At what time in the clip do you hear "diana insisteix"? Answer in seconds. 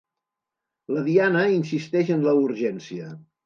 1.11-2.13